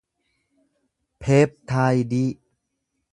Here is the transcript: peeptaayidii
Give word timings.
peeptaayidii 1.21 2.27